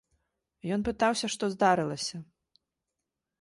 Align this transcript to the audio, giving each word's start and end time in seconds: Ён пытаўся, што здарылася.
Ён 0.77 0.85
пытаўся, 0.87 1.29
што 1.33 1.51
здарылася. 1.57 2.21